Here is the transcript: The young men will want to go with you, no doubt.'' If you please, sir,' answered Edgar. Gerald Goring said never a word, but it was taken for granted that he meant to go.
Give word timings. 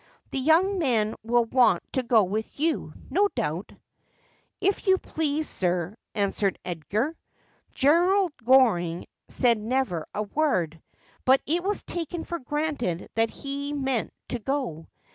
The 0.31 0.39
young 0.39 0.79
men 0.79 1.13
will 1.23 1.45
want 1.45 1.83
to 1.93 2.01
go 2.01 2.23
with 2.23 2.59
you, 2.59 2.91
no 3.11 3.27
doubt.'' 3.35 3.71
If 4.59 4.87
you 4.87 4.97
please, 4.97 5.47
sir,' 5.47 5.95
answered 6.15 6.57
Edgar. 6.65 7.15
Gerald 7.75 8.31
Goring 8.43 9.05
said 9.29 9.59
never 9.59 10.07
a 10.15 10.23
word, 10.23 10.81
but 11.23 11.39
it 11.45 11.63
was 11.63 11.83
taken 11.83 12.23
for 12.23 12.39
granted 12.39 13.09
that 13.13 13.29
he 13.29 13.73
meant 13.73 14.11
to 14.29 14.39
go. 14.39 14.87